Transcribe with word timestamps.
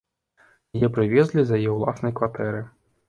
Яе 0.79 0.89
прывезлі 0.95 1.43
з 1.49 1.59
яе 1.59 1.71
ўласнай 1.77 2.17
кватэры. 2.21 2.65